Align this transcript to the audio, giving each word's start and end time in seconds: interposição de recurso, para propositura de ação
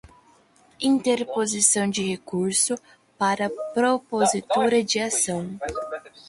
interposição 0.81 1.87
de 1.87 2.01
recurso, 2.01 2.73
para 3.19 3.51
propositura 3.71 4.83
de 4.83 4.99
ação 4.99 5.59